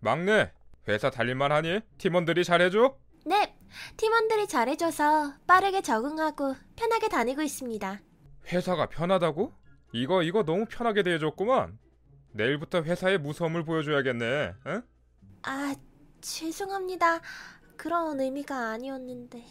막내, 0.00 0.50
회사 0.88 1.10
달릴만 1.10 1.52
하니? 1.52 1.80
팀원들이 1.98 2.44
잘해줘? 2.44 2.96
네, 3.26 3.54
팀원들이 3.96 4.48
잘해줘서 4.48 5.34
빠르게 5.46 5.82
적응하고 5.82 6.56
편하게 6.74 7.08
다니고 7.08 7.42
있습니다. 7.42 8.00
회사가 8.46 8.86
편하다고? 8.88 9.52
이거 9.92 10.22
이거 10.22 10.42
너무 10.42 10.64
편하게 10.66 11.02
대해줬구만. 11.02 11.78
내일부터 12.32 12.82
회사의 12.82 13.18
무서움을 13.18 13.64
보여줘야겠네. 13.64 14.54
응? 14.66 14.82
아, 15.42 15.74
죄송합니다. 16.20 17.20
그런 17.76 18.20
의미가 18.20 18.70
아니었는데. 18.70 19.44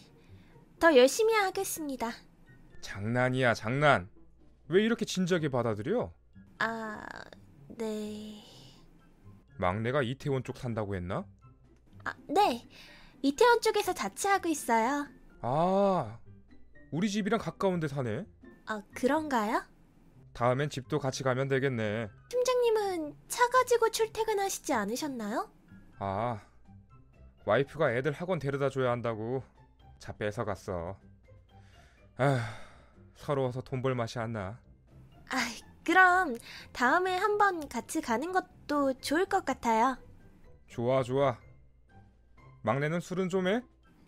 더 0.80 0.96
열심히 0.96 1.34
하겠습니다. 1.34 2.12
장난이야 2.82 3.54
장난. 3.54 4.10
왜 4.70 4.84
이렇게 4.84 5.04
진지하게 5.06 5.50
받아들여? 5.50 6.14
아, 6.60 7.06
네. 7.68 8.44
막내가 9.64 10.02
이태원 10.02 10.44
쪽 10.44 10.58
산다고 10.58 10.96
했나? 10.96 11.26
아, 12.06 12.14
네. 12.30 12.68
이태원 13.22 13.60
쪽에서 13.60 13.94
자취하고 13.94 14.48
있어요. 14.48 15.06
아, 15.42 16.18
우리 16.92 17.10
집이랑 17.10 17.40
가까운 17.40 17.80
데 17.82 17.88
사네. 17.90 18.26
아, 18.68 18.82
그런가요? 18.96 19.62
다음엔 20.34 20.70
집도 20.70 20.98
같이 20.98 21.24
가면 21.24 21.50
되겠네. 21.50 22.10
팀장님은 22.30 23.16
차 23.28 23.48
가지고 23.50 23.90
출퇴근하시지 23.92 24.72
않으셨나요? 24.74 25.52
아, 26.00 26.40
와이프가 27.46 27.94
애들 27.96 28.14
학원 28.14 28.40
데려다 28.40 28.70
줘야 28.70 28.92
한다고 28.92 29.44
차 30.00 30.14
뺏어 30.14 30.46
갔어. 30.46 30.98
아, 32.16 32.40
서러워서 33.16 33.62
돈 33.62 33.82
벌 33.82 33.94
맛이 33.96 34.20
안 34.20 34.32
나. 34.32 34.58
아, 35.32 35.38
그럼 35.84 36.38
다음에 36.72 37.18
한번 37.18 37.68
같이 37.68 38.00
가는 38.00 38.32
것도 38.32 38.48
좋을 39.02 39.26
것 39.26 39.46
같아요. 39.46 39.98
좋아 40.68 41.02
좋아. 41.04 41.38
막내는 42.62 43.00
술은 43.00 43.30
좀 43.30 43.48
해? 43.48 43.62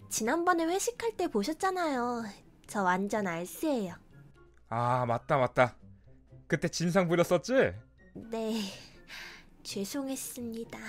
지난번에 0.10 0.66
회식할 0.66 1.18
때 1.18 1.28
보셨잖아요. 1.28 2.24
저 2.68 2.84
완전 2.84 3.28
알스예요. 3.28 3.96
아 4.70 5.06
맞다 5.06 5.38
맞다. 5.38 5.76
그때 6.48 6.68
진상 6.68 7.08
부렸었지? 7.08 7.74
네, 8.14 8.62
죄송했습니다. 9.64 10.80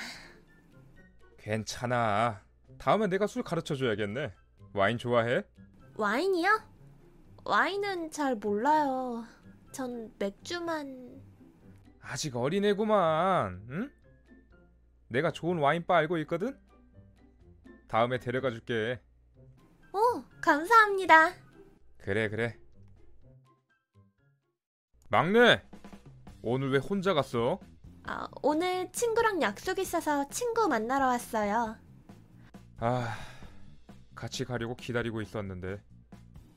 괜찮아. 1.39 2.43
다음에 2.79 3.07
내가 3.07 3.27
술 3.27 3.43
가르쳐 3.43 3.75
줘야겠네. 3.75 4.33
와인 4.75 4.99
좋아해? 4.99 5.45
와인이요? 5.97 6.49
와인은 7.45 8.11
잘 8.11 8.35
몰라요. 8.37 9.25
전 9.73 10.13
맥주만... 10.19 11.23
아직 12.03 12.37
어린애구만. 12.37 13.67
응? 13.71 13.91
내가 15.09 15.31
좋은 15.31 15.59
와인바 15.59 15.97
알고 15.97 16.19
있거든. 16.19 16.59
다음에 17.89 18.19
데려가 18.19 18.51
줄게. 18.51 19.01
오, 19.93 20.23
감사합니다. 20.41 21.35
그래 21.99 22.29
그래. 22.29 22.59
막내, 25.09 25.63
오늘 26.43 26.71
왜 26.71 26.79
혼자 26.79 27.13
갔어? 27.15 27.61
아, 28.05 28.27
오늘 28.43 28.91
친구랑 28.91 29.43
약속 29.43 29.79
있어서 29.79 30.29
친구 30.31 30.67
만나러 30.69 31.07
왔어요. 31.07 31.77
아, 32.79 33.15
같이 34.15 34.45
가려고 34.45 34.75
기다리고 34.75 35.21
있었는데 35.21 35.81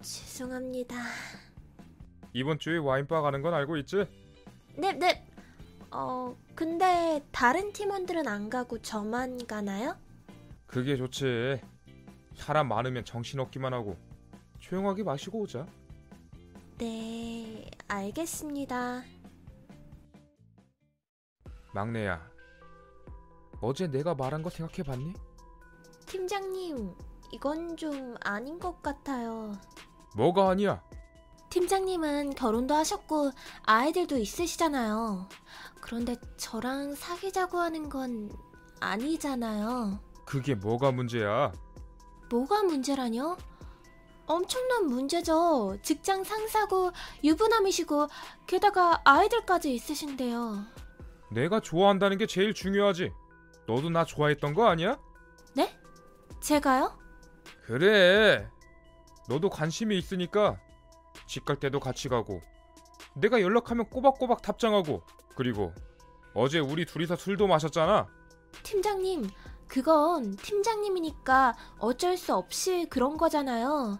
죄송합니다. 0.02 0.96
이번 2.34 2.58
주에 2.60 2.78
와인바 2.78 3.22
가는 3.22 3.42
건 3.42 3.54
알고 3.54 3.78
있지? 3.78 4.08
네, 4.78 4.94
네. 4.94 5.28
어, 5.98 6.36
근데 6.56 7.24
다른 7.32 7.72
팀원들은 7.72 8.28
안 8.28 8.50
가고 8.50 8.82
저만 8.82 9.48
가나요? 9.48 9.96
그게 10.68 10.98
좋지. 10.98 11.62
사람 12.36 12.68
많으면 12.68 13.06
정신 13.06 13.40
없기만 13.40 13.74
하고 13.74 13.96
조용하게 14.60 15.04
마시고 15.04 15.40
오자. 15.40 15.66
네, 16.78 17.72
알겠습니다. 17.88 19.04
막내야, 21.74 22.30
어제 23.62 23.88
내가 23.88 24.16
말한 24.16 24.44
거 24.44 24.50
생각해봤니? 24.50 25.14
팀장님, 26.08 26.94
이건 27.32 27.78
좀 27.78 28.16
아닌 28.22 28.60
것 28.60 28.82
같아요. 28.82 29.54
뭐가 30.18 30.50
아니야? 30.50 30.84
팀장님은 31.60 32.36
결혼도 32.36 32.74
하셨고 32.74 33.32
아이들도 33.64 34.18
있으시잖아요. 34.18 35.30
그런데 35.80 36.18
저랑 36.36 36.96
사귀자고 36.96 37.60
하는 37.60 37.88
건 37.88 38.30
아니잖아요. 38.82 39.98
그게 40.26 40.54
뭐가 40.54 40.92
문제야? 40.92 41.54
뭐가 42.30 42.64
문제라뇨? 42.64 43.38
엄청난 44.26 44.88
문제죠. 44.88 45.78
직장 45.82 46.26
상사고 46.26 46.92
유부남이시고 47.24 48.08
게다가 48.48 49.00
아이들까지 49.06 49.74
있으신데요. 49.74 50.62
내가 51.32 51.62
좋아한다는 51.62 52.18
게 52.18 52.28
제일 52.28 52.54
중요하지. 52.54 53.14
너도 53.66 53.90
나 53.90 54.04
좋아했던 54.04 54.56
거 54.56 54.68
아니야? 54.68 55.00
네? 55.54 55.74
제가요? 56.42 57.00
그래. 57.66 58.46
너도 59.30 59.50
관심이 59.50 59.98
있으니까 59.98 60.60
집 61.28 61.46
갈 61.46 61.58
때도 61.60 61.80
같이 61.80 62.10
가고 62.10 62.42
내가 63.16 63.42
연락하면 63.42 63.90
꼬박꼬박 63.90 64.42
답장하고 64.42 65.02
그리고 65.36 65.74
어제 66.34 66.60
우리 66.60 66.86
둘이서 66.86 67.16
술도 67.16 67.48
마셨잖아. 67.48 68.08
팀장님, 68.64 69.30
그건 69.68 70.36
팀장님이니까 70.38 71.56
어쩔 71.80 72.18
수 72.18 72.34
없이 72.36 72.88
그런 72.90 73.18
거잖아요. 73.18 74.00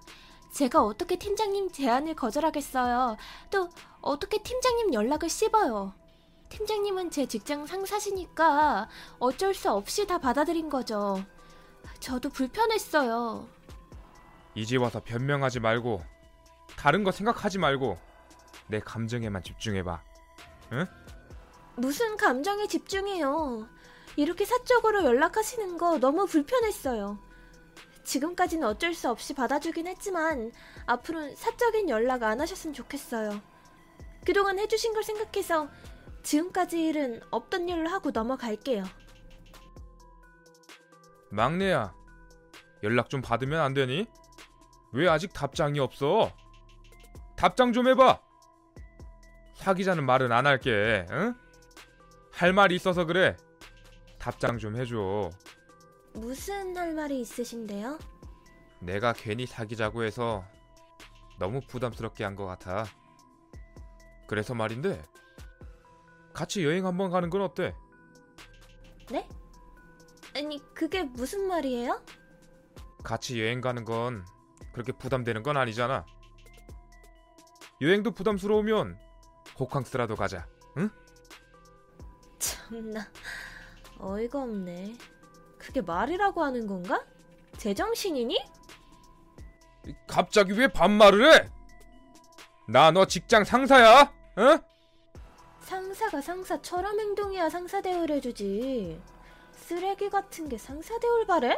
제가 0.54 0.84
어떻게 0.84 1.18
팀장님 1.18 1.72
제안을 1.72 2.16
거절하겠어요. 2.16 3.18
또 3.52 3.70
어떻게 4.02 4.42
팀장님 4.42 4.94
연락을 4.94 5.30
씹어요. 5.30 5.94
팀장님은 6.50 7.10
제 7.12 7.26
직장 7.26 7.66
상사시니까 7.66 8.88
어쩔 9.20 9.54
수 9.54 9.72
없이 9.72 10.08
다 10.08 10.18
받아들인 10.18 10.70
거죠. 10.70 11.24
저도 12.00 12.30
불편했어요. 12.30 13.48
이제 14.54 14.78
와서 14.78 15.02
변명하지 15.04 15.60
말고 15.60 16.02
다른 16.86 17.04
거 17.04 17.12
생각하지 17.12 17.58
말고 17.58 17.98
내 18.68 18.80
감정에만 18.80 19.42
집중해봐. 19.42 20.04
무슨 21.78 22.16
감정에 22.16 22.68
집중해요. 22.68 23.68
이렇게 24.18 24.46
사적으로 24.46 25.04
연락하시는 25.04 25.80
거 25.80 25.98
너무 25.98 26.28
불편했어요. 26.28 27.18
지금까지는 28.04 28.68
어쩔 28.68 28.94
수 28.94 29.10
없이 29.10 29.34
받아주긴 29.34 29.88
했지만 29.88 30.52
앞으로는 30.86 31.36
사적인 31.36 31.90
연락 31.90 32.22
안 32.22 32.40
하셨으면 32.40 32.76
좋겠어요. 32.76 33.42
그동안 34.24 34.60
해주신 34.60 34.94
걸 34.94 35.02
생각해서 35.02 35.70
지금까지 36.22 36.86
일은 36.86 37.20
없던 37.32 37.68
일로 37.68 37.90
하고 37.90 38.12
넘어갈게요. 38.12 38.84
막내야, 41.32 41.96
연락 42.84 43.10
좀 43.10 43.24
받으면 43.24 43.60
안 43.60 43.74
되니? 43.74 44.06
왜 44.94 45.10
아직 45.10 45.34
답장이 45.34 45.80
없어? 45.80 46.32
답장 47.36 47.74
좀 47.74 47.88
해봐. 47.88 48.20
사귀자는 49.56 50.06
말은 50.06 50.32
안 50.32 50.46
할게. 50.46 51.06
응? 51.12 51.34
할 52.32 52.54
말이 52.54 52.76
있어서 52.76 53.06
그래. 53.06 53.36
답장 54.20 54.58
좀 54.58 54.76
해줘. 54.76 55.30
무슨 56.14 56.76
할 56.78 56.94
말이 56.94 57.22
있으신데요? 57.22 58.00
내가 58.80 59.14
괜히 59.14 59.46
사귀자고 59.46 60.04
해서 60.04 60.46
너무 61.40 61.62
부담스럽게 61.68 62.24
한 62.24 62.36
것 62.36 62.46
같아. 62.46 62.86
그래서 64.28 64.54
말인데 64.54 65.02
같이 66.34 66.64
여행 66.66 66.86
한번 66.86 67.12
가는 67.12 67.30
건 67.30 67.42
어때? 67.42 67.76
네? 69.12 69.28
아니, 70.36 70.60
그게 70.74 71.04
무슨 71.04 71.48
말이에요? 71.48 72.02
같이 73.04 73.40
여행 73.40 73.62
가는 73.62 73.86
건 73.86 74.26
그렇게 74.74 74.92
부담되는 74.92 75.44
건 75.44 75.58
아니잖아. 75.58 76.06
여행도 77.82 78.12
부담스러우면 78.12 78.98
호캉스라도 79.60 80.16
가자. 80.16 80.48
참나, 82.40 83.08
어이가 84.00 84.42
없네. 84.44 84.96
그게 85.58 85.82
말이라고 85.82 86.44
하는 86.44 86.68
건가? 86.68 87.04
제정신이니? 87.58 88.38
갑자기 90.08 90.54
왜 90.54 90.68
반말을 90.68 91.34
해? 91.34 91.50
나 92.68 92.92
너 92.92 93.06
직장 93.06 93.44
상사야? 93.44 94.12
응? 94.40 94.60
상사가 95.62 96.22
상사처럼 96.22 97.00
행동해야 97.00 97.50
상사 97.50 97.82
대우를 97.82 98.16
해주지. 98.18 99.02
쓰레기 99.54 100.10
같은 100.10 100.50
게 100.50 100.58
상사 100.58 100.98
대우를 101.00 101.26
바래? 101.26 101.58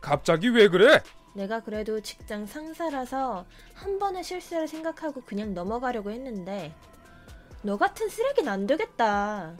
갑자기 0.00 0.48
왜 0.48 0.68
그래? 0.68 1.02
내가 1.34 1.60
그래도 1.60 2.00
직장 2.00 2.46
상사라서 2.46 3.44
한 3.74 3.98
번의 3.98 4.24
실수를 4.24 4.68
생각하고 4.68 5.20
그냥 5.22 5.52
넘어가려고 5.52 6.10
했는데 6.10 6.74
너 7.62 7.76
같은 7.76 8.08
쓰레기는 8.08 8.50
안 8.50 8.66
되겠다. 8.66 9.56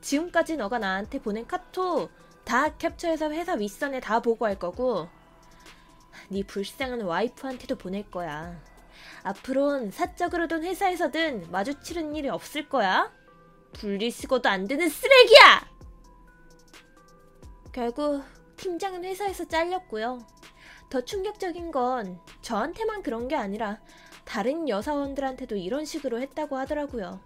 지금까지 0.00 0.56
너가 0.56 0.78
나한테 0.78 1.20
보낸 1.20 1.46
카톡 1.46 2.10
다 2.44 2.76
캡처해서 2.76 3.30
회사 3.32 3.54
윗선에 3.54 4.00
다 4.00 4.20
보고할 4.20 4.58
거고 4.58 5.08
네 6.28 6.42
불쌍한 6.44 7.02
와이프한테도 7.02 7.76
보낼 7.76 8.08
거야. 8.10 8.60
앞으론 9.22 9.90
사적으로든 9.90 10.62
회사에서든 10.62 11.50
마주치는 11.50 12.14
일이 12.14 12.28
없을 12.28 12.68
거야. 12.68 13.12
분리수거도 13.72 14.48
안 14.48 14.66
되는 14.66 14.88
쓰레기야! 14.88 15.68
결국 17.72 18.22
팀장은 18.56 19.04
회사에서 19.04 19.44
잘렸고요. 19.46 20.18
더 20.88 21.02
충격적인 21.02 21.70
건 21.70 22.18
저한테만 22.42 23.02
그런 23.02 23.28
게 23.28 23.36
아니라 23.36 23.78
다른 24.24 24.68
여사원들한테도 24.68 25.56
이런 25.56 25.84
식으로 25.84 26.20
했다고 26.20 26.56
하더라고요. 26.56 27.20